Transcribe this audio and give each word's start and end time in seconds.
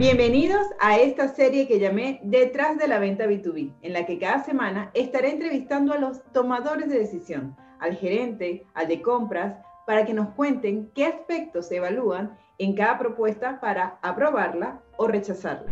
Bienvenidos 0.00 0.66
a 0.78 0.96
esta 0.96 1.28
serie 1.28 1.68
que 1.68 1.78
llamé 1.78 2.20
Detrás 2.22 2.78
de 2.78 2.88
la 2.88 2.98
venta 2.98 3.26
B2B, 3.26 3.74
en 3.82 3.92
la 3.92 4.06
que 4.06 4.18
cada 4.18 4.42
semana 4.42 4.90
estaré 4.94 5.28
entrevistando 5.28 5.92
a 5.92 5.98
los 5.98 6.24
tomadores 6.32 6.88
de 6.88 7.00
decisión, 7.00 7.54
al 7.80 7.96
gerente, 7.96 8.64
al 8.72 8.88
de 8.88 9.02
compras, 9.02 9.58
para 9.86 10.06
que 10.06 10.14
nos 10.14 10.30
cuenten 10.30 10.90
qué 10.94 11.04
aspectos 11.04 11.68
se 11.68 11.76
evalúan 11.76 12.38
en 12.56 12.74
cada 12.74 12.98
propuesta 12.98 13.60
para 13.60 13.98
aprobarla 14.00 14.80
o 14.96 15.06
rechazarla. 15.06 15.70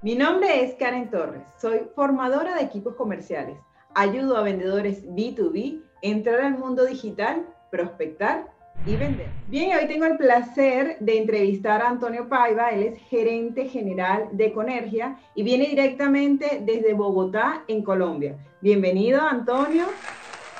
Mi 0.00 0.14
nombre 0.14 0.64
es 0.64 0.74
Karen 0.76 1.10
Torres, 1.10 1.42
soy 1.60 1.82
formadora 1.94 2.54
de 2.54 2.62
equipos 2.62 2.94
comerciales. 2.94 3.58
Ayudo 3.94 4.38
a 4.38 4.42
vendedores 4.42 5.04
B2B 5.04 5.82
a 5.82 5.82
entrar 6.00 6.40
al 6.40 6.56
mundo 6.56 6.86
digital, 6.86 7.46
prospectar 7.70 8.55
y 8.84 8.96
vender. 8.96 9.28
Bien, 9.48 9.76
hoy 9.76 9.86
tengo 9.86 10.06
el 10.06 10.16
placer 10.16 10.96
de 11.00 11.18
entrevistar 11.18 11.82
a 11.82 11.88
Antonio 11.88 12.28
Paiva, 12.28 12.70
él 12.70 12.82
es 12.82 12.98
gerente 13.02 13.66
general 13.68 14.28
de 14.32 14.52
Conergia 14.52 15.16
y 15.34 15.42
viene 15.42 15.66
directamente 15.66 16.62
desde 16.64 16.92
Bogotá, 16.94 17.64
en 17.68 17.82
Colombia. 17.82 18.36
Bienvenido, 18.60 19.20
Antonio. 19.22 19.84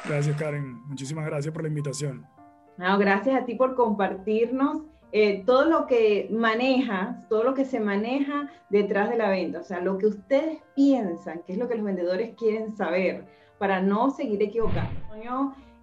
Gracias, 0.05 0.37
Karen. 0.37 0.81
Muchísimas 0.87 1.27
gracias 1.27 1.53
por 1.53 1.63
la 1.63 1.69
invitación. 1.69 2.27
No, 2.79 2.99
gracias 2.99 3.43
a 3.43 3.45
ti 3.45 3.55
por 3.55 3.75
compartirnos 3.75 4.83
eh, 5.13 5.45
todo 5.47 5.65
lo 5.65 5.87
que 5.87 6.29
maneja, 6.31 7.25
todo 7.29 7.45
lo 7.45 7.55
que 7.55 7.65
se 7.65 7.81
maneja 7.81 8.51
detrás 8.69 9.09
de 9.09 9.17
la 9.17 9.31
venta, 9.31 9.61
o 9.61 9.65
sea, 9.65 9.81
lo 9.81 9.99
que 9.99 10.07
ustedes 10.07 10.59
piensan, 10.75 11.43
que 11.47 11.53
es 11.53 11.59
lo 11.59 11.69
que 11.69 11.77
los 11.77 11.85
vendedores 11.85 12.35
quieren 12.37 12.77
saber 12.77 13.25
para 13.59 13.81
no 13.81 14.11
seguir 14.11 14.43
equivocando. 14.43 14.91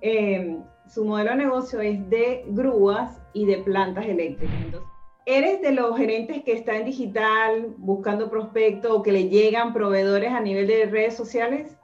Eh, 0.02 0.59
su 0.93 1.05
modelo 1.05 1.31
de 1.31 1.38
negocio 1.38 1.81
es 1.81 2.09
de 2.09 2.45
grúas 2.49 3.21
y 3.34 3.45
de 3.45 3.57
plantas 3.57 4.05
eléctricas. 4.05 4.55
Entonces, 4.63 4.93
¿Eres 5.25 5.61
de 5.61 5.71
los 5.71 5.97
gerentes 5.97 6.43
que 6.43 6.51
están 6.51 6.77
en 6.77 6.85
digital 6.85 7.75
buscando 7.77 8.29
prospectos 8.29 8.91
o 8.91 9.01
que 9.01 9.13
le 9.13 9.29
llegan 9.29 9.71
proveedores 9.71 10.34
a 10.34 10.41
nivel 10.41 10.68
de 10.68 10.85
redes 10.85 11.15
sociales? 11.15 11.77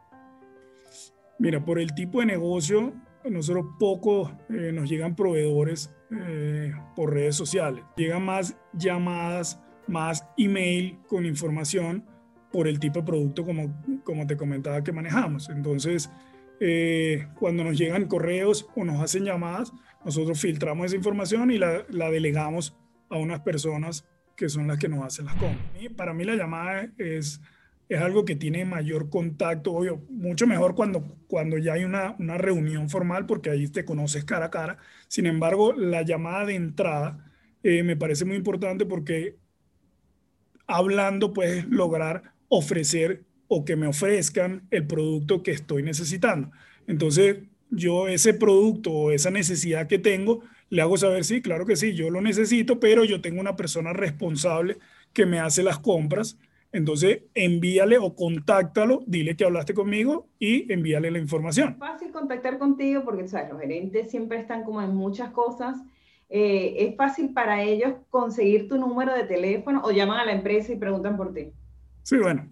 Mira, 1.37 1.63
por 1.63 1.79
el 1.79 1.93
tipo 1.93 2.19
de 2.19 2.25
negocio, 2.25 2.91
nosotros 3.23 3.65
poco 3.79 4.29
eh, 4.49 4.71
nos 4.73 4.89
llegan 4.89 5.15
proveedores 5.15 5.95
eh, 6.11 6.73
por 6.97 7.13
redes 7.13 7.37
sociales. 7.37 7.81
Llegan 7.95 8.25
más 8.25 8.57
llamadas, 8.73 9.63
más 9.87 10.27
email 10.37 10.99
con 11.07 11.25
información 11.25 12.05
por 12.51 12.67
el 12.67 12.77
tipo 12.77 12.99
de 12.99 13.05
producto 13.05 13.45
como, 13.45 13.73
como 14.03 14.27
te 14.27 14.35
comentaba 14.35 14.83
que 14.83 14.91
manejamos. 14.91 15.49
Entonces, 15.49 16.11
eh, 16.59 17.27
cuando 17.39 17.63
nos 17.63 17.77
llegan 17.77 18.07
correos 18.07 18.67
o 18.75 18.83
nos 18.83 19.01
hacen 19.01 19.25
llamadas, 19.25 19.73
nosotros 20.03 20.39
filtramos 20.39 20.87
esa 20.87 20.95
información 20.95 21.51
y 21.51 21.57
la, 21.57 21.85
la, 21.89 22.09
delegamos 22.09 22.77
a 23.09 23.17
unas 23.17 23.41
personas 23.41 24.05
que 24.35 24.49
son 24.49 24.67
las 24.67 24.77
que 24.77 24.89
nos 24.89 25.05
hacen 25.05 25.25
las 25.25 25.35
compras. 25.35 25.65
Y 25.79 25.89
para 25.89 26.13
mí 26.13 26.23
la 26.23 26.35
llamada 26.35 26.89
es, 26.97 27.41
es 27.89 28.01
algo 28.01 28.23
que 28.23 28.35
tiene 28.35 28.65
mayor 28.65 29.09
contacto, 29.09 29.73
obvio, 29.73 30.01
mucho 30.09 30.47
mejor 30.47 30.75
cuando, 30.75 31.17
cuando 31.27 31.57
ya 31.57 31.73
hay 31.73 31.83
una, 31.83 32.15
una 32.19 32.37
reunión 32.37 32.89
formal 32.89 33.25
porque 33.25 33.49
ahí 33.49 33.67
te 33.67 33.85
conoces 33.85 34.23
cara 34.25 34.45
a 34.45 34.51
cara. 34.51 34.77
Sin 35.07 35.25
embargo, 35.25 35.73
la 35.73 36.03
llamada 36.03 36.45
de 36.45 36.55
entrada 36.55 37.31
eh, 37.63 37.83
me 37.83 37.97
parece 37.97 38.25
muy 38.25 38.37
importante 38.37 38.85
porque 38.85 39.37
hablando 40.67 41.33
puedes 41.33 41.65
lograr 41.67 42.33
ofrecer 42.47 43.25
o 43.49 43.65
que 43.65 43.75
me 43.75 43.87
ofrezcan 43.87 44.61
el 44.71 44.87
producto 44.87 45.43
que 45.43 45.51
estoy 45.51 45.83
necesitando. 45.83 46.51
Entonces, 46.87 47.39
yo 47.71 48.07
ese 48.07 48.33
producto 48.33 48.91
o 48.91 49.11
esa 49.11 49.31
necesidad 49.31 49.87
que 49.87 49.99
tengo, 49.99 50.41
le 50.69 50.81
hago 50.81 50.95
saber, 50.97 51.25
sí, 51.25 51.41
claro 51.41 51.65
que 51.65 51.75
sí, 51.75 51.93
yo 51.93 52.11
lo 52.11 52.21
necesito, 52.21 52.79
pero 52.79 53.03
yo 53.03 53.21
tengo 53.21 53.41
una 53.41 53.55
persona 53.55 53.91
responsable 53.91 54.77
que 55.13 55.25
me 55.25 55.39
hace 55.39 55.63
las 55.63 55.79
compras. 55.79 56.37
Entonces, 56.71 57.23
envíale 57.33 57.97
o 57.97 58.15
contáctalo, 58.15 59.01
dile 59.07 59.35
que 59.35 59.45
hablaste 59.45 59.73
conmigo 59.73 60.27
y 60.37 60.71
envíale 60.71 61.09
la 61.09 61.17
información. 61.17 61.71
Es 61.71 61.79
fácil 61.79 62.11
contactar 62.11 62.59
contigo 62.59 63.03
porque, 63.03 63.27
¿sabes? 63.27 63.49
Los 63.49 63.59
gerentes 63.59 64.11
siempre 64.11 64.39
están 64.39 64.63
como 64.63 64.79
en 64.83 64.95
muchas 64.95 65.31
cosas. 65.31 65.79
Eh, 66.29 66.75
es 66.77 66.95
fácil 66.95 67.33
para 67.33 67.63
ellos 67.63 67.95
conseguir 68.11 68.67
tu 68.67 68.77
número 68.77 69.15
de 69.15 69.23
teléfono 69.23 69.81
o 69.83 69.89
llaman 69.89 70.19
a 70.19 70.25
la 70.25 70.33
empresa 70.33 70.71
y 70.71 70.75
preguntan 70.75 71.17
por 71.17 71.33
ti. 71.33 71.51
Sí, 72.03 72.17
bueno, 72.17 72.47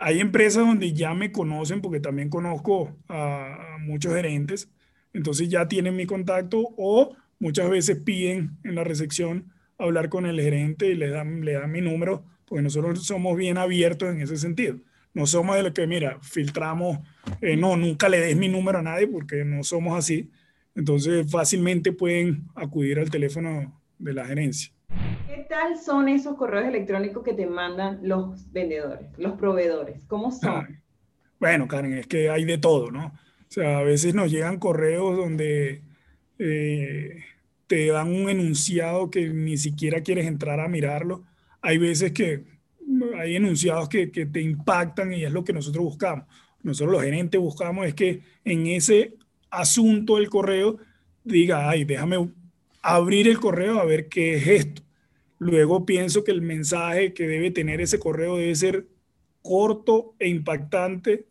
hay 0.00 0.18
empresas 0.18 0.66
donde 0.66 0.94
ya 0.94 1.12
me 1.14 1.30
conocen 1.30 1.82
porque 1.82 2.00
también 2.00 2.30
conozco 2.30 2.96
a, 3.08 3.76
muchos 3.80 4.14
gerentes, 4.14 4.70
entonces 5.12 5.48
ya 5.48 5.68
tienen 5.68 5.94
mi 5.94 6.06
contacto 6.06 6.68
o 6.76 7.14
muchas 7.38 7.68
veces 7.68 7.98
piden 7.98 8.58
en 8.64 8.74
la 8.74 8.84
recepción 8.84 9.52
hablar 9.78 10.08
con 10.08 10.26
el 10.26 10.40
gerente 10.40 10.88
y 10.88 10.94
le 10.94 11.10
dan, 11.10 11.44
le 11.44 11.52
dan 11.52 11.70
mi 11.70 11.80
número, 11.80 12.24
porque 12.46 12.62
nosotros 12.62 13.04
somos 13.04 13.36
bien 13.36 13.58
abiertos 13.58 14.10
en 14.10 14.20
ese 14.20 14.36
sentido. 14.36 14.78
No 15.12 15.26
somos 15.26 15.56
de 15.56 15.62
los 15.64 15.72
que, 15.72 15.86
mira, 15.86 16.18
filtramos, 16.22 16.98
eh, 17.40 17.56
no, 17.56 17.76
nunca 17.76 18.08
le 18.08 18.20
des 18.20 18.36
mi 18.36 18.48
número 18.48 18.78
a 18.78 18.82
nadie 18.82 19.06
porque 19.06 19.44
no 19.44 19.64
somos 19.64 19.98
así. 19.98 20.30
Entonces 20.74 21.30
fácilmente 21.30 21.92
pueden 21.92 22.44
acudir 22.54 22.98
al 22.98 23.10
teléfono 23.10 23.80
de 23.98 24.14
la 24.14 24.26
gerencia. 24.26 24.72
¿Qué 25.30 25.46
tal 25.48 25.78
son 25.78 26.08
esos 26.08 26.34
correos 26.34 26.66
electrónicos 26.66 27.22
que 27.22 27.34
te 27.34 27.46
mandan 27.46 28.00
los 28.02 28.50
vendedores, 28.50 29.06
los 29.16 29.38
proveedores? 29.38 30.04
¿Cómo 30.08 30.32
son? 30.32 30.50
Ah, 30.50 30.68
bueno, 31.38 31.68
Karen, 31.68 31.92
es 31.92 32.08
que 32.08 32.28
hay 32.28 32.44
de 32.44 32.58
todo, 32.58 32.90
¿no? 32.90 33.06
O 33.06 33.46
sea, 33.46 33.78
a 33.78 33.82
veces 33.84 34.12
nos 34.12 34.28
llegan 34.28 34.58
correos 34.58 35.16
donde 35.16 35.82
eh, 36.40 37.22
te 37.68 37.86
dan 37.86 38.08
un 38.08 38.28
enunciado 38.28 39.08
que 39.08 39.28
ni 39.28 39.56
siquiera 39.56 40.00
quieres 40.00 40.26
entrar 40.26 40.58
a 40.58 40.66
mirarlo. 40.66 41.22
Hay 41.62 41.78
veces 41.78 42.10
que 42.10 42.42
hay 43.16 43.36
enunciados 43.36 43.88
que, 43.88 44.10
que 44.10 44.26
te 44.26 44.40
impactan 44.40 45.12
y 45.12 45.22
es 45.22 45.30
lo 45.30 45.44
que 45.44 45.52
nosotros 45.52 45.84
buscamos. 45.84 46.24
Nosotros 46.64 46.90
los 46.90 47.04
gerentes 47.04 47.40
buscamos 47.40 47.86
es 47.86 47.94
que 47.94 48.22
en 48.44 48.66
ese 48.66 49.14
asunto 49.48 50.16
del 50.16 50.28
correo 50.28 50.78
diga, 51.22 51.70
ay, 51.70 51.84
déjame 51.84 52.32
abrir 52.82 53.28
el 53.28 53.38
correo 53.38 53.78
a 53.78 53.84
ver 53.84 54.08
qué 54.08 54.34
es 54.34 54.46
esto. 54.48 54.82
Luego 55.40 55.86
pienso 55.86 56.22
que 56.22 56.32
el 56.32 56.42
mensaje 56.42 57.14
que 57.14 57.26
debe 57.26 57.50
tener 57.50 57.80
ese 57.80 57.98
correo 57.98 58.36
debe 58.36 58.54
ser 58.54 58.86
corto 59.40 60.14
e 60.18 60.28
impactante 60.28 61.26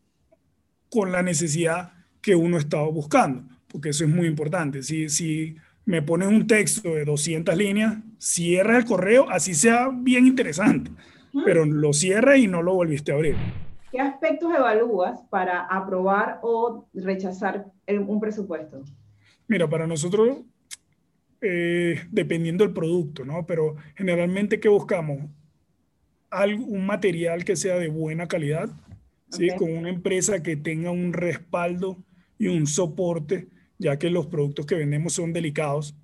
con 0.89 1.11
la 1.11 1.21
necesidad 1.21 1.93
que 2.19 2.35
uno 2.35 2.57
estaba 2.57 2.87
buscando, 2.89 3.43
porque 3.67 3.89
eso 3.89 4.03
es 4.03 4.09
muy 4.09 4.25
importante. 4.25 4.81
Si, 4.81 5.09
si 5.09 5.55
me 5.85 6.01
pones 6.01 6.27
un 6.27 6.47
texto 6.47 6.95
de 6.95 7.05
200 7.05 7.55
líneas, 7.55 7.97
cierra 8.17 8.79
el 8.79 8.85
correo, 8.85 9.29
así 9.29 9.53
sea 9.53 9.89
bien 9.93 10.25
interesante, 10.25 10.89
pero 11.45 11.63
lo 11.63 11.93
cierra 11.93 12.35
y 12.35 12.47
no 12.47 12.63
lo 12.63 12.73
volviste 12.73 13.11
a 13.11 13.15
abrir. 13.15 13.35
¿Qué 13.91 13.99
aspectos 13.99 14.51
evalúas 14.57 15.19
para 15.29 15.67
aprobar 15.67 16.39
o 16.41 16.87
rechazar 16.95 17.67
un 17.87 18.19
presupuesto? 18.19 18.81
Mira, 19.47 19.69
para 19.69 19.85
nosotros 19.85 20.39
eh, 21.41 22.01
dependiendo 22.11 22.63
del 22.63 22.73
producto, 22.73 23.23
¿no? 23.23 23.45
Pero 23.45 23.75
generalmente, 23.95 24.59
¿qué 24.59 24.69
buscamos? 24.69 25.29
Algo, 26.29 26.65
un 26.65 26.85
material 26.85 27.45
que 27.45 27.55
sea 27.55 27.77
de 27.77 27.87
buena 27.87 28.27
calidad, 28.27 28.69
¿sí? 29.29 29.49
Con 29.57 29.71
una 29.71 29.89
empresa 29.89 30.43
que 30.43 30.55
tenga 30.55 30.91
un 30.91 31.13
respaldo 31.13 31.97
y 32.37 32.47
un 32.47 32.67
soporte, 32.67 33.47
ya 33.77 33.97
que 33.97 34.09
los 34.09 34.27
productos 34.27 34.65
que 34.65 34.75
vendemos 34.75 35.13
son 35.13 35.33
delicados 35.33 35.95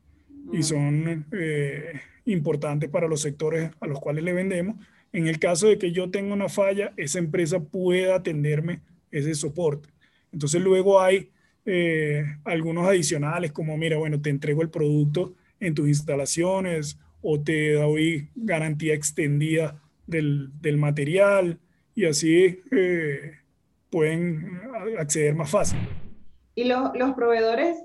y 0.51 0.63
son 0.63 1.25
eh, 1.31 2.00
importantes 2.25 2.90
para 2.90 3.07
los 3.07 3.22
sectores 3.22 3.72
a 3.79 3.88
los 3.88 4.00
cuales 4.00 4.23
le 4.23 4.34
vendemos. 4.34 4.78
En 5.12 5.28
el 5.28 5.40
caso 5.40 5.67
de 5.67 5.78
que 5.78 5.91
yo 5.91 6.09
tenga 6.12 6.34
una 6.34 6.50
falla, 6.50 6.94
esa 6.97 7.19
empresa 7.19 7.59
pueda 7.59 8.16
atenderme 8.16 8.81
ese 9.12 9.34
soporte. 9.35 9.90
Entonces 10.31 10.62
luego 10.62 11.02
hay 11.02 11.29
eh, 11.65 12.23
algunos 12.43 12.87
adicionales 12.87 13.51
como, 13.51 13.77
mira, 13.77 13.97
bueno, 13.97 14.21
te 14.21 14.29
entrego 14.29 14.61
el 14.61 14.69
producto 14.69 15.33
en 15.59 15.73
tus 15.73 15.87
instalaciones 15.87 16.99
o 17.21 17.41
te 17.41 17.73
doy 17.73 18.29
garantía 18.35 18.93
extendida 18.93 19.81
del, 20.05 20.51
del 20.61 20.78
material 20.78 21.59
y 21.95 22.05
así 22.05 22.61
eh, 22.72 23.31
pueden 23.90 24.61
acceder 24.99 25.34
más 25.34 25.49
fácil. 25.49 25.79
Y 26.53 26.66
los 26.66 27.13
proveedores, 27.16 27.78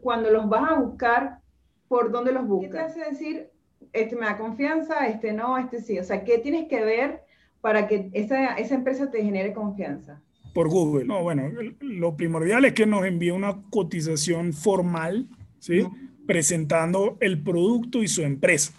cuando 0.00 0.30
los 0.30 0.48
vas 0.48 0.70
a 0.70 0.80
buscar, 0.80 1.38
¿por 1.86 2.10
dónde 2.10 2.32
los 2.32 2.46
buscas? 2.46 2.94
¿Qué 2.94 3.00
te 3.00 3.00
hace 3.02 3.10
decir, 3.10 3.50
este 3.92 4.16
me 4.16 4.26
da 4.26 4.38
confianza, 4.38 5.06
este 5.06 5.32
no, 5.32 5.58
este 5.58 5.80
sí? 5.80 5.98
O 5.98 6.04
sea, 6.04 6.24
¿qué 6.24 6.38
tienes 6.38 6.68
que 6.68 6.82
ver 6.82 7.22
para 7.60 7.86
que 7.86 8.10
esa, 8.12 8.54
esa 8.54 8.74
empresa 8.74 9.10
te 9.10 9.22
genere 9.22 9.52
confianza? 9.52 10.22
Por 10.52 10.68
Google. 10.68 11.04
No, 11.04 11.22
bueno, 11.22 11.50
lo 11.80 12.16
primordial 12.16 12.64
es 12.64 12.72
que 12.72 12.86
nos 12.86 13.04
envíe 13.04 13.30
una 13.30 13.62
cotización 13.70 14.52
formal, 14.52 15.26
¿sí? 15.58 15.86
Presentando 16.26 17.16
el 17.20 17.42
producto 17.42 18.02
y 18.02 18.08
su 18.08 18.22
empresa. 18.22 18.72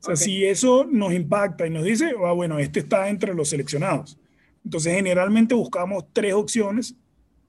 O 0.00 0.06
sea, 0.06 0.16
si 0.16 0.44
eso 0.44 0.84
nos 0.84 1.14
impacta 1.14 1.66
y 1.66 1.70
nos 1.70 1.84
dice, 1.84 2.12
ah, 2.24 2.32
bueno, 2.32 2.58
este 2.58 2.80
está 2.80 3.08
entre 3.08 3.34
los 3.34 3.48
seleccionados. 3.48 4.18
Entonces, 4.64 4.94
generalmente 4.94 5.54
buscamos 5.54 6.04
tres 6.12 6.34
opciones 6.34 6.94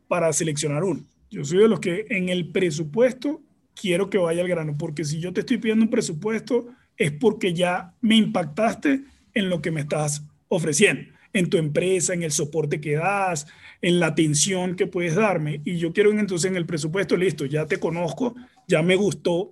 para 0.08 0.32
seleccionar 0.32 0.84
uno. 0.84 1.02
Yo 1.30 1.44
soy 1.44 1.60
de 1.60 1.68
los 1.68 1.80
que 1.80 2.06
en 2.10 2.30
el 2.30 2.52
presupuesto 2.52 3.42
quiero 3.74 4.10
que 4.10 4.18
vaya 4.18 4.42
al 4.42 4.48
grano, 4.48 4.76
porque 4.78 5.04
si 5.04 5.20
yo 5.20 5.34
te 5.34 5.42
estoy 5.42 5.58
pidiendo 5.58 5.84
un 5.84 5.92
presupuesto 5.92 6.68
es 6.98 7.12
porque 7.12 7.54
ya 7.54 7.94
me 8.02 8.16
impactaste 8.16 9.04
en 9.34 9.50
lo 9.50 9.62
que 9.62 9.72
me 9.72 9.82
estás 9.82 10.24
ofreciendo, 10.48 11.12
en 11.36 11.50
tu 11.50 11.58
empresa, 11.58 12.14
en 12.14 12.24
el 12.24 12.32
soporte 12.32 12.80
que 12.80 12.94
das, 12.94 13.46
en 13.82 14.00
la 14.00 14.08
atención 14.08 14.78
que 14.78 14.88
puedes 14.88 15.16
darme. 15.16 15.60
Y 15.66 15.78
yo 15.78 15.92
quiero 15.92 16.12
entonces 16.12 16.50
en 16.50 16.56
el 16.56 16.66
presupuesto, 16.66 17.18
listo, 17.18 17.46
ya 17.46 17.66
te 17.66 17.78
conozco, 17.78 18.36
ya 18.70 18.82
me 18.82 18.96
gustó 18.96 19.52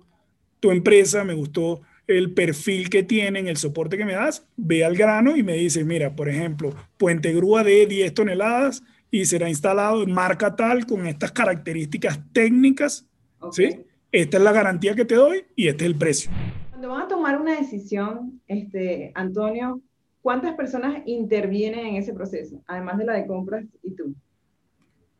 tu 0.60 0.70
empresa, 0.70 1.24
me 1.24 1.34
gustó 1.34 1.82
el 2.06 2.32
perfil 2.32 2.88
que 2.88 3.02
tienen, 3.02 3.48
el 3.48 3.58
soporte 3.58 3.98
que 3.98 4.06
me 4.06 4.14
das, 4.14 4.46
ve 4.56 4.82
al 4.82 4.96
grano 4.96 5.36
y 5.36 5.42
me 5.42 5.56
dice, 5.56 5.84
mira, 5.84 6.16
por 6.16 6.30
ejemplo, 6.30 6.74
puente 6.96 7.34
grúa 7.34 7.62
de 7.62 7.86
10 7.86 8.14
toneladas 8.14 8.82
y 9.10 9.26
será 9.26 9.50
instalado 9.50 10.02
en 10.02 10.12
marca 10.12 10.56
tal 10.56 10.86
con 10.86 11.06
estas 11.06 11.32
características 11.32 12.18
técnicas, 12.32 13.06
¿sí? 13.52 13.84
Esta 14.10 14.38
es 14.38 14.42
la 14.42 14.52
garantía 14.52 14.94
que 14.94 15.04
te 15.04 15.16
doy 15.16 15.44
y 15.54 15.68
este 15.68 15.84
es 15.84 15.90
el 15.90 15.96
precio. 15.96 16.30
Cuando 16.70 16.88
van 16.88 17.02
a 17.02 17.08
tomar 17.08 17.38
una 17.38 17.58
decisión, 17.58 18.40
este, 18.46 19.12
Antonio, 19.14 19.82
¿cuántas 20.24 20.54
personas 20.54 21.02
intervienen 21.04 21.86
en 21.86 21.96
ese 21.96 22.14
proceso, 22.14 22.62
además 22.66 22.96
de 22.96 23.04
la 23.04 23.12
de 23.12 23.26
compras 23.26 23.66
y 23.82 23.90
tú? 23.90 24.14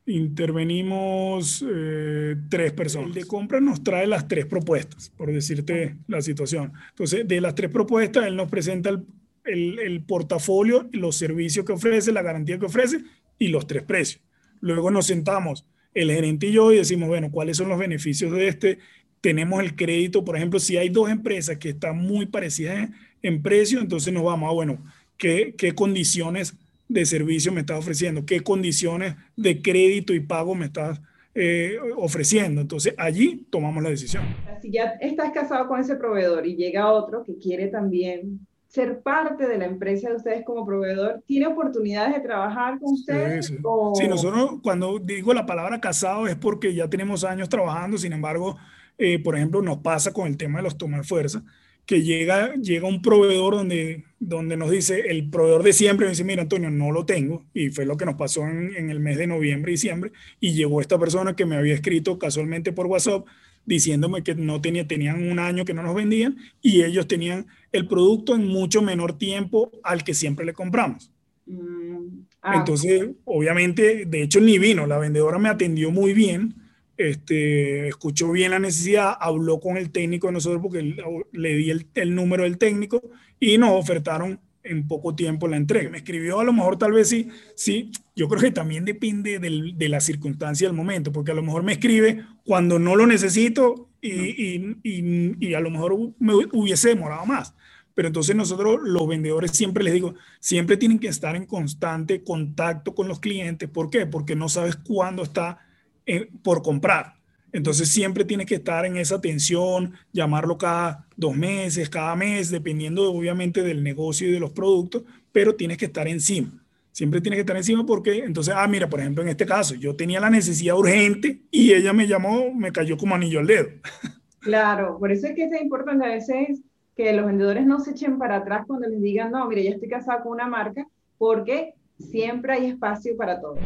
intervenimos 0.06 1.64
eh, 1.66 2.36
tres 2.50 2.72
personas. 2.74 3.08
El 3.08 3.14
de 3.14 3.24
compra 3.24 3.58
nos 3.58 3.82
trae 3.82 4.06
las 4.06 4.28
tres 4.28 4.44
propuestas, 4.44 5.10
por 5.16 5.32
decirte 5.32 5.96
la 6.08 6.20
situación. 6.20 6.74
Entonces, 6.90 7.26
de 7.26 7.40
las 7.40 7.54
tres 7.54 7.70
propuestas, 7.70 8.26
él 8.26 8.36
nos 8.36 8.50
presenta 8.50 8.90
el, 8.90 9.06
el, 9.46 9.78
el, 9.78 10.02
portafolio, 10.02 10.86
los 10.92 11.16
servicios 11.16 11.64
que 11.64 11.72
ofrece, 11.72 12.12
la 12.12 12.20
garantía 12.20 12.58
que 12.58 12.66
ofrece 12.66 13.02
y 13.38 13.48
los 13.48 13.66
tres 13.66 13.82
precios. 13.82 14.22
Luego 14.60 14.90
nos 14.90 15.06
sentamos, 15.06 15.66
el 15.94 16.10
gerente 16.10 16.48
y 16.48 16.52
yo, 16.52 16.70
y 16.70 16.76
decimos, 16.76 17.08
bueno, 17.08 17.30
¿cuáles 17.30 17.56
son 17.56 17.70
los 17.70 17.78
beneficios 17.78 18.30
de 18.30 18.48
este? 18.48 18.78
Tenemos 19.24 19.62
el 19.62 19.74
crédito, 19.74 20.22
por 20.22 20.36
ejemplo, 20.36 20.60
si 20.60 20.76
hay 20.76 20.90
dos 20.90 21.08
empresas 21.08 21.56
que 21.56 21.70
están 21.70 21.96
muy 21.96 22.26
parecidas 22.26 22.76
en, 22.76 22.94
en 23.22 23.40
precio, 23.40 23.80
entonces 23.80 24.12
nos 24.12 24.22
vamos 24.22 24.50
a, 24.50 24.52
bueno, 24.52 24.84
¿qué, 25.16 25.54
qué 25.56 25.74
condiciones 25.74 26.54
de 26.88 27.06
servicio 27.06 27.50
me 27.50 27.62
estás 27.62 27.78
ofreciendo, 27.78 28.26
qué 28.26 28.40
condiciones 28.42 29.16
de 29.34 29.62
crédito 29.62 30.12
y 30.12 30.20
pago 30.20 30.54
me 30.54 30.66
estás 30.66 31.00
eh, 31.34 31.78
ofreciendo. 31.96 32.60
Entonces 32.60 32.94
allí 32.98 33.46
tomamos 33.50 33.82
la 33.82 33.90
decisión. 33.90 34.24
Si 34.60 34.70
ya 34.70 34.94
estás 35.00 35.32
casado 35.32 35.66
con 35.68 35.80
ese 35.80 35.96
proveedor 35.96 36.46
y 36.46 36.56
llega 36.56 36.92
otro 36.92 37.24
que 37.24 37.38
quiere 37.38 37.68
también 37.68 38.46
ser 38.68 39.00
parte 39.00 39.46
de 39.46 39.56
la 39.56 39.66
empresa 39.66 40.10
de 40.10 40.16
ustedes 40.16 40.44
como 40.44 40.66
proveedor, 40.66 41.22
¿tiene 41.26 41.46
oportunidades 41.46 42.14
de 42.14 42.20
trabajar 42.20 42.78
con 42.78 42.92
ustedes? 42.92 43.46
Sí, 43.46 43.56
sí. 43.94 44.08
nosotros 44.08 44.60
cuando 44.62 44.98
digo 44.98 45.32
la 45.32 45.46
palabra 45.46 45.80
casado 45.80 46.26
es 46.26 46.34
porque 46.34 46.74
ya 46.74 46.88
tenemos 46.88 47.24
años 47.24 47.48
trabajando, 47.48 47.96
sin 47.98 48.12
embargo, 48.12 48.56
eh, 48.98 49.18
por 49.18 49.36
ejemplo, 49.36 49.62
nos 49.62 49.78
pasa 49.78 50.12
con 50.12 50.26
el 50.26 50.36
tema 50.36 50.58
de 50.58 50.64
los 50.64 50.78
tomar 50.78 51.04
fuerza 51.04 51.42
que 51.86 52.02
llega, 52.02 52.54
llega 52.54 52.88
un 52.88 53.02
proveedor 53.02 53.56
donde, 53.56 54.04
donde 54.18 54.56
nos 54.56 54.70
dice, 54.70 55.00
el 55.08 55.28
proveedor 55.28 55.62
de 55.62 55.74
siempre, 55.74 56.08
dice, 56.08 56.24
mira 56.24 56.42
Antonio, 56.42 56.70
no 56.70 56.92
lo 56.92 57.04
tengo, 57.04 57.44
y 57.52 57.68
fue 57.68 57.84
lo 57.84 57.98
que 57.98 58.06
nos 58.06 58.14
pasó 58.14 58.46
en, 58.46 58.74
en 58.74 58.88
el 58.88 59.00
mes 59.00 59.18
de 59.18 59.26
noviembre 59.26 59.72
y 59.72 59.74
diciembre, 59.74 60.12
y 60.40 60.54
llegó 60.54 60.80
esta 60.80 60.98
persona 60.98 61.36
que 61.36 61.44
me 61.44 61.56
había 61.56 61.74
escrito 61.74 62.18
casualmente 62.18 62.72
por 62.72 62.86
WhatsApp 62.86 63.26
diciéndome 63.66 64.22
que 64.22 64.34
no 64.34 64.60
tenía, 64.60 64.86
tenían 64.86 65.30
un 65.30 65.38
año 65.38 65.64
que 65.64 65.74
no 65.74 65.82
nos 65.82 65.94
vendían 65.94 66.36
y 66.60 66.82
ellos 66.82 67.08
tenían 67.08 67.46
el 67.72 67.86
producto 67.86 68.34
en 68.34 68.46
mucho 68.46 68.82
menor 68.82 69.18
tiempo 69.18 69.72
al 69.82 70.04
que 70.04 70.14
siempre 70.14 70.44
le 70.44 70.52
compramos. 70.52 71.10
Mm, 71.46 72.24
ah. 72.42 72.56
Entonces, 72.56 73.10
obviamente, 73.24 74.04
de 74.06 74.22
hecho, 74.22 74.40
ni 74.40 74.58
vino, 74.58 74.86
la 74.86 74.98
vendedora 74.98 75.38
me 75.38 75.48
atendió 75.48 75.90
muy 75.90 76.12
bien, 76.12 76.54
este, 76.96 77.88
escuchó 77.88 78.30
bien 78.32 78.52
la 78.52 78.58
necesidad, 78.58 79.16
habló 79.20 79.60
con 79.60 79.76
el 79.76 79.90
técnico 79.90 80.28
de 80.28 80.34
nosotros 80.34 80.62
porque 80.62 80.96
le 81.32 81.54
di 81.56 81.70
el, 81.70 82.14
número 82.14 82.44
del 82.44 82.58
técnico 82.58 83.02
y 83.40 83.58
nos 83.58 83.70
ofertaron 83.72 84.40
en 84.62 84.86
poco 84.86 85.14
tiempo 85.14 85.48
la 85.48 85.56
entrega. 85.56 85.90
Me 85.90 85.98
escribió 85.98 86.40
a 86.40 86.44
lo 86.44 86.52
mejor 86.52 86.78
tal 86.78 86.92
vez 86.92 87.08
sí, 87.08 87.28
sí, 87.54 87.90
yo 88.16 88.28
creo 88.28 88.40
que 88.40 88.50
también 88.50 88.84
depende 88.84 89.38
de 89.38 89.88
la 89.88 90.00
circunstancia 90.00 90.66
del 90.66 90.76
momento, 90.76 91.12
porque 91.12 91.32
a 91.32 91.34
lo 91.34 91.42
mejor 91.42 91.62
me 91.62 91.72
escribe 91.72 92.24
cuando 92.44 92.78
no 92.78 92.96
lo 92.96 93.06
necesito 93.06 93.90
y, 94.00 94.76
y, 94.82 95.36
y, 95.40 95.54
a 95.54 95.60
lo 95.60 95.70
mejor 95.70 96.14
me 96.18 96.34
hubiese 96.34 96.90
demorado 96.90 97.26
más. 97.26 97.54
Pero 97.94 98.08
entonces 98.08 98.34
nosotros 98.34 98.80
los 98.82 99.06
vendedores 99.06 99.52
siempre 99.52 99.84
les 99.84 99.94
digo, 99.94 100.14
siempre 100.40 100.76
tienen 100.76 100.98
que 100.98 101.08
estar 101.08 101.36
en 101.36 101.46
constante 101.46 102.24
contacto 102.24 102.94
con 102.94 103.06
los 103.06 103.20
clientes. 103.20 103.68
¿Por 103.68 103.88
qué? 103.88 104.04
Porque 104.06 104.34
no 104.34 104.48
sabes 104.48 104.76
cuándo 104.76 105.22
está 105.22 105.58
eh, 106.06 106.28
por 106.42 106.62
comprar. 106.62 107.14
Entonces 107.52 107.88
siempre 107.88 108.24
tienes 108.24 108.46
que 108.46 108.56
estar 108.56 108.84
en 108.84 108.96
esa 108.96 109.14
atención, 109.14 109.92
llamarlo 110.12 110.58
cada 110.58 111.06
dos 111.16 111.36
meses, 111.36 111.88
cada 111.88 112.16
mes, 112.16 112.50
dependiendo 112.50 113.12
obviamente 113.12 113.62
del 113.62 113.84
negocio 113.84 114.28
y 114.28 114.32
de 114.32 114.40
los 114.40 114.50
productos, 114.50 115.04
pero 115.30 115.54
tienes 115.54 115.78
que 115.78 115.84
estar 115.84 116.08
encima. 116.08 116.50
Siempre 116.90 117.20
tienes 117.20 117.36
que 117.36 117.42
estar 117.42 117.56
encima 117.56 117.86
porque 117.86 118.18
entonces, 118.24 118.52
ah, 118.56 118.66
mira, 118.66 118.88
por 118.88 118.98
ejemplo, 118.98 119.22
en 119.22 119.28
este 119.28 119.46
caso, 119.46 119.76
yo 119.76 119.94
tenía 119.94 120.18
la 120.18 120.30
necesidad 120.30 120.76
urgente 120.76 121.42
y 121.50 121.72
ella 121.72 121.92
me 121.92 122.08
llamó, 122.08 122.52
me 122.52 122.72
cayó 122.72 122.96
como 122.96 123.14
anillo 123.14 123.40
al 123.40 123.46
dedo. 123.46 123.68
Claro, 124.40 124.98
por 124.98 125.10
eso 125.10 125.26
es 125.26 125.34
que 125.34 125.44
es 125.44 125.62
importante 125.62 126.04
a 126.04 126.08
veces 126.08 126.60
que 126.94 127.14
los 127.14 127.24
vendedores 127.24 127.64
no 127.64 127.80
se 127.80 127.92
echen 127.92 128.18
para 128.18 128.36
atrás 128.36 128.64
cuando 128.66 128.86
les 128.86 129.00
digan, 129.00 129.30
no, 129.30 129.48
mire, 129.48 129.64
ya 129.64 129.70
estoy 129.70 129.88
casado 129.88 130.22
con 130.22 130.32
una 130.32 130.46
marca, 130.46 130.86
porque 131.16 131.72
siempre 131.98 132.52
hay 132.52 132.66
espacio 132.66 133.16
para 133.16 133.40
todos. 133.40 133.58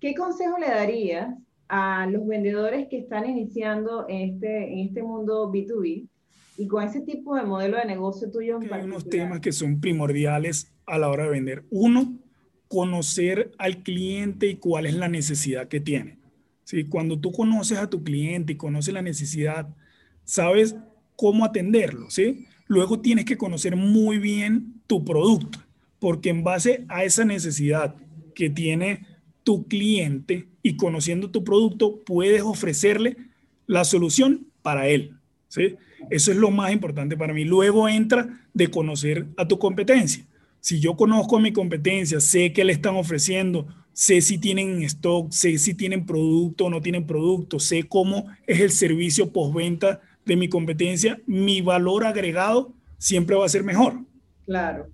¿Qué 0.00 0.12
consejo 0.16 0.58
le 0.58 0.66
darías 0.66 1.28
a 1.74 2.06
los 2.06 2.26
vendedores 2.26 2.86
que 2.88 2.98
están 2.98 3.24
iniciando 3.24 4.04
en 4.06 4.34
este, 4.34 4.74
en 4.74 4.80
este 4.80 5.02
mundo 5.02 5.50
B2B 5.50 6.06
y 6.58 6.66
con 6.66 6.84
ese 6.84 7.00
tipo 7.00 7.34
de 7.34 7.44
modelo 7.44 7.78
de 7.78 7.86
negocio 7.86 8.30
tuyo 8.30 8.60
en 8.60 8.70
Hay 8.74 8.84
unos 8.84 9.08
temas 9.08 9.40
que 9.40 9.52
son 9.52 9.80
primordiales 9.80 10.70
a 10.84 10.98
la 10.98 11.08
hora 11.08 11.24
de 11.24 11.30
vender. 11.30 11.64
Uno, 11.70 12.18
conocer 12.68 13.52
al 13.56 13.82
cliente 13.82 14.48
y 14.48 14.56
cuál 14.56 14.84
es 14.84 14.94
la 14.94 15.08
necesidad 15.08 15.68
que 15.68 15.80
tiene. 15.80 16.18
¿Sí? 16.64 16.84
Cuando 16.84 17.18
tú 17.18 17.32
conoces 17.32 17.78
a 17.78 17.88
tu 17.88 18.04
cliente 18.04 18.52
y 18.52 18.56
conoces 18.56 18.92
la 18.92 19.00
necesidad, 19.00 19.74
sabes 20.24 20.76
cómo 21.16 21.46
atenderlo. 21.46 22.10
¿sí? 22.10 22.44
Luego 22.66 23.00
tienes 23.00 23.24
que 23.24 23.38
conocer 23.38 23.76
muy 23.76 24.18
bien 24.18 24.82
tu 24.86 25.06
producto, 25.06 25.58
porque 25.98 26.28
en 26.28 26.44
base 26.44 26.84
a 26.88 27.04
esa 27.04 27.24
necesidad 27.24 27.96
que 28.34 28.50
tiene 28.50 29.06
tu 29.42 29.66
cliente 29.66 30.51
y 30.62 30.76
conociendo 30.76 31.30
tu 31.30 31.44
producto 31.44 32.02
puedes 32.04 32.42
ofrecerle 32.42 33.16
la 33.66 33.84
solución 33.84 34.46
para 34.62 34.88
él. 34.88 35.16
¿sí? 35.48 35.76
Eso 36.10 36.30
es 36.30 36.36
lo 36.36 36.50
más 36.50 36.72
importante 36.72 37.16
para 37.16 37.34
mí. 37.34 37.44
Luego 37.44 37.88
entra 37.88 38.40
de 38.54 38.68
conocer 38.68 39.26
a 39.36 39.46
tu 39.46 39.58
competencia. 39.58 40.24
Si 40.60 40.78
yo 40.78 40.96
conozco 40.96 41.36
a 41.36 41.40
mi 41.40 41.52
competencia, 41.52 42.20
sé 42.20 42.52
qué 42.52 42.64
le 42.64 42.72
están 42.72 42.94
ofreciendo, 42.94 43.66
sé 43.92 44.20
si 44.20 44.38
tienen 44.38 44.82
stock, 44.82 45.32
sé 45.32 45.58
si 45.58 45.74
tienen 45.74 46.06
producto 46.06 46.66
o 46.66 46.70
no 46.70 46.80
tienen 46.80 47.06
producto, 47.06 47.58
sé 47.58 47.84
cómo 47.84 48.26
es 48.46 48.60
el 48.60 48.70
servicio 48.70 49.32
postventa 49.32 50.00
de 50.24 50.36
mi 50.36 50.48
competencia, 50.48 51.20
mi 51.26 51.60
valor 51.60 52.04
agregado 52.04 52.72
siempre 52.98 53.34
va 53.34 53.44
a 53.44 53.48
ser 53.48 53.64
mejor. 53.64 54.04
Claro. 54.46 54.86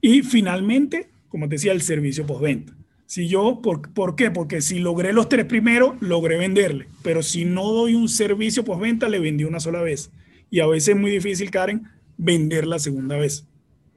Y 0.00 0.22
finalmente, 0.22 1.08
como 1.28 1.48
te 1.48 1.56
decía, 1.56 1.72
el 1.72 1.82
servicio 1.82 2.24
postventa. 2.24 2.75
Si 3.06 3.28
yo, 3.28 3.60
por, 3.62 3.92
¿por 3.92 4.16
qué? 4.16 4.30
Porque 4.30 4.60
si 4.60 4.80
logré 4.80 5.12
los 5.12 5.28
tres 5.28 5.44
primeros, 5.44 5.94
logré 6.00 6.36
venderle. 6.36 6.88
Pero 7.02 7.22
si 7.22 7.44
no 7.44 7.72
doy 7.72 7.94
un 7.94 8.08
servicio 8.08 8.64
postventa, 8.64 9.08
le 9.08 9.20
vendí 9.20 9.44
una 9.44 9.60
sola 9.60 9.80
vez. 9.80 10.10
Y 10.50 10.60
a 10.60 10.66
veces 10.66 10.94
es 10.94 11.00
muy 11.00 11.12
difícil, 11.12 11.50
Karen, 11.50 11.88
vender 12.16 12.66
la 12.66 12.78
segunda 12.78 13.16
vez. 13.16 13.46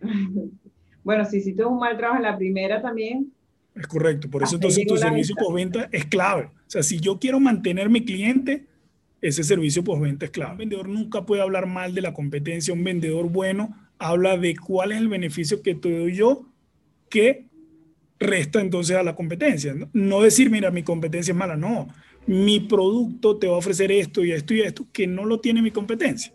Bueno, 1.02 1.26
si 1.26 1.38
hiciste 1.38 1.66
un 1.66 1.80
mal 1.80 1.98
trabajo 1.98 2.18
en 2.18 2.24
la 2.24 2.38
primera 2.38 2.82
también. 2.84 3.32
Es 3.74 3.88
correcto. 3.88 4.30
Por 4.30 4.44
eso 4.44 4.56
entonces 4.56 4.86
tu 4.86 4.96
servicio 4.96 5.36
postventa 5.36 5.90
es 5.92 6.06
clave. 6.06 6.44
O 6.44 6.70
sea, 6.70 6.84
si 6.84 7.00
yo 7.00 7.18
quiero 7.18 7.40
mantener 7.40 7.90
mi 7.90 8.06
cliente, 8.06 8.68
ese 9.20 9.44
servicio 9.44 9.84
postventa 9.84 10.26
es 10.26 10.32
clave. 10.32 10.52
Un 10.52 10.58
vendedor 10.60 10.88
nunca 10.88 11.26
puede 11.26 11.42
hablar 11.42 11.66
mal 11.66 11.96
de 11.96 12.02
la 12.02 12.14
competencia. 12.14 12.76
Un 12.76 12.84
vendedor 12.84 13.28
bueno 13.28 13.76
habla 13.98 14.38
de 14.38 14.56
cuál 14.56 14.92
es 14.92 15.00
el 15.00 15.08
beneficio 15.08 15.64
que 15.64 15.74
te 15.74 15.98
doy 15.98 16.14
yo 16.14 16.46
que 17.10 17.49
resta 18.20 18.60
entonces 18.60 18.96
a 18.96 19.04
la 19.04 19.16
competencia. 19.16 19.74
¿no? 19.94 20.22
decir, 20.22 20.50
mira, 20.50 20.72
mi 20.72 20.84
competencia 20.84 21.32
es 21.32 21.38
mala, 21.38 21.56
no. 21.56 21.88
Mi 22.28 22.60
producto 22.60 23.38
te 23.38 23.48
va 23.48 23.56
a 23.56 23.58
ofrecer 23.58 23.92
esto 23.92 24.24
y 24.24 24.32
esto 24.32 24.54
y 24.54 24.62
esto 24.62 24.86
que 24.92 25.08
no 25.08 25.26
lo 25.26 25.40
tiene 25.40 25.62
mi 25.62 25.72
competencia. 25.72 26.34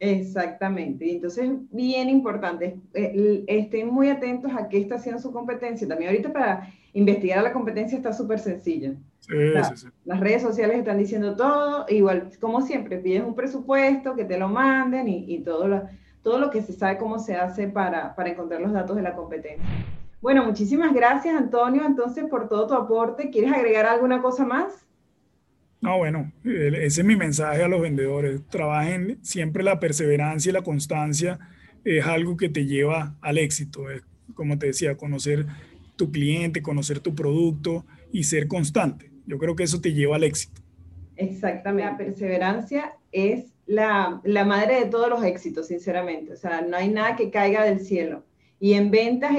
Exactamente. 0.00 1.06
Y 1.06 1.10
entonces, 1.12 1.48
bien 1.70 2.08
importante, 2.08 2.76
eh, 2.92 3.44
estén 3.46 3.88
muy 3.88 4.08
atentos 4.08 4.50
a 4.52 4.68
qué 4.68 4.78
está 4.78 4.96
haciendo 4.96 5.22
su 5.22 5.32
competencia. 5.32 5.86
También 5.86 6.10
ahorita 6.10 6.32
para 6.32 6.68
investigar 6.92 7.38
a 7.38 7.42
la 7.42 7.52
competencia 7.52 7.96
está 7.96 8.12
súper 8.12 8.40
sencillo. 8.40 8.94
Sí, 9.20 9.36
sí, 9.62 9.76
sí. 9.76 9.86
Las 10.04 10.18
redes 10.18 10.42
sociales 10.42 10.76
están 10.76 10.98
diciendo 10.98 11.36
todo, 11.36 11.86
igual, 11.88 12.30
como 12.40 12.60
siempre, 12.62 12.98
pides 12.98 13.22
un 13.22 13.36
presupuesto, 13.36 14.16
que 14.16 14.24
te 14.24 14.36
lo 14.36 14.48
manden 14.48 15.06
y, 15.06 15.24
y 15.32 15.38
todo, 15.38 15.68
lo, 15.68 15.82
todo 16.24 16.40
lo 16.40 16.50
que 16.50 16.62
se 16.62 16.72
sabe 16.72 16.98
cómo 16.98 17.20
se 17.20 17.36
hace 17.36 17.68
para, 17.68 18.16
para 18.16 18.30
encontrar 18.30 18.60
los 18.60 18.72
datos 18.72 18.96
de 18.96 19.02
la 19.02 19.14
competencia. 19.14 19.64
Bueno, 20.22 20.44
muchísimas 20.44 20.94
gracias, 20.94 21.34
Antonio, 21.34 21.84
entonces, 21.84 22.24
por 22.30 22.48
todo 22.48 22.68
tu 22.68 22.74
aporte. 22.74 23.28
¿Quieres 23.30 23.52
agregar 23.52 23.86
alguna 23.86 24.22
cosa 24.22 24.44
más? 24.44 24.86
No, 25.80 25.98
bueno, 25.98 26.30
ese 26.44 27.00
es 27.00 27.04
mi 27.04 27.16
mensaje 27.16 27.64
a 27.64 27.66
los 27.66 27.80
vendedores. 27.80 28.40
Trabajen 28.48 29.18
siempre 29.22 29.64
la 29.64 29.80
perseverancia 29.80 30.50
y 30.50 30.52
la 30.52 30.62
constancia 30.62 31.40
es 31.84 32.06
algo 32.06 32.36
que 32.36 32.48
te 32.48 32.66
lleva 32.66 33.16
al 33.20 33.36
éxito. 33.36 33.90
Es, 33.90 34.04
como 34.34 34.56
te 34.60 34.66
decía, 34.66 34.96
conocer 34.96 35.44
tu 35.96 36.12
cliente, 36.12 36.62
conocer 36.62 37.00
tu 37.00 37.16
producto 37.16 37.84
y 38.12 38.22
ser 38.22 38.46
constante. 38.46 39.10
Yo 39.26 39.38
creo 39.38 39.56
que 39.56 39.64
eso 39.64 39.80
te 39.80 39.92
lleva 39.92 40.14
al 40.14 40.22
éxito. 40.22 40.62
Exactamente. 41.16 41.90
La 41.90 41.98
perseverancia 41.98 42.92
es 43.10 43.46
la, 43.66 44.20
la, 44.22 44.44
madre 44.44 44.84
de 44.84 44.86
todos 44.86 45.08
los 45.08 45.24
éxitos, 45.24 45.66
sinceramente. 45.66 46.32
O 46.32 46.36
sea, 46.36 46.60
no 46.60 46.76
hay 46.76 46.90
nada 46.90 47.16
que 47.16 47.30
caiga 47.30 47.64
del 47.64 47.80
cielo. 47.80 48.24
Y 48.60 48.74
en 48.74 48.92
ventas 48.92 49.32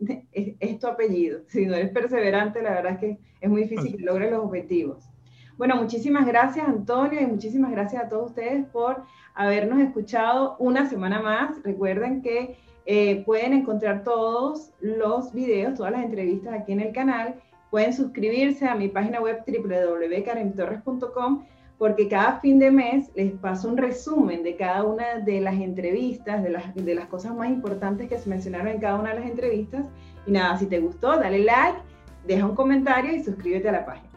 es, 0.32 0.54
es, 0.58 0.78
tu 0.78 0.86
apellido. 0.86 1.40
Si 1.48 1.66
no 1.66 1.74
eres 1.74 1.90
perseverante, 1.90 2.62
la 2.62 2.70
verdad 2.70 2.92
es 2.92 2.98
que 2.98 3.18
es 3.40 3.50
muy 3.50 3.62
difícil 3.62 3.96
que 3.96 4.02
logres 4.02 4.30
los 4.30 4.44
objetivos. 4.44 5.08
Bueno, 5.56 5.76
muchísimas 5.76 6.26
gracias 6.26 6.66
Antonio 6.66 7.20
y 7.20 7.26
muchísimas 7.26 7.70
gracias 7.70 8.04
a 8.04 8.08
todos 8.08 8.30
ustedes 8.30 8.64
por 8.66 9.04
habernos 9.34 9.78
escuchado 9.80 10.56
una 10.58 10.88
semana 10.88 11.20
más. 11.20 11.62
Recuerden 11.62 12.22
que 12.22 12.56
eh, 12.86 13.22
pueden 13.26 13.52
encontrar 13.52 14.02
todos 14.02 14.72
los 14.80 15.34
videos, 15.34 15.74
todas 15.74 15.92
las 15.92 16.02
entrevistas 16.02 16.54
aquí 16.54 16.72
en 16.72 16.80
el 16.80 16.92
canal. 16.92 17.34
Pueden 17.70 17.92
suscribirse 17.92 18.66
a 18.66 18.74
mi 18.74 18.88
página 18.88 19.20
web 19.20 19.44
www.karentorres.com 19.46 21.44
porque 21.80 22.08
cada 22.08 22.40
fin 22.40 22.58
de 22.58 22.70
mes 22.70 23.10
les 23.14 23.32
paso 23.32 23.66
un 23.66 23.78
resumen 23.78 24.42
de 24.42 24.54
cada 24.54 24.84
una 24.84 25.18
de 25.20 25.40
las 25.40 25.54
entrevistas, 25.54 26.42
de 26.42 26.50
las, 26.50 26.74
de 26.74 26.94
las 26.94 27.06
cosas 27.06 27.34
más 27.34 27.48
importantes 27.48 28.06
que 28.06 28.18
se 28.18 28.28
mencionaron 28.28 28.68
en 28.68 28.80
cada 28.80 28.96
una 28.96 29.14
de 29.14 29.20
las 29.20 29.30
entrevistas. 29.30 29.86
Y 30.26 30.32
nada, 30.32 30.58
si 30.58 30.66
te 30.66 30.78
gustó, 30.78 31.18
dale 31.18 31.38
like, 31.38 31.78
deja 32.26 32.44
un 32.44 32.54
comentario 32.54 33.16
y 33.16 33.24
suscríbete 33.24 33.70
a 33.70 33.72
la 33.72 33.86
página. 33.86 34.09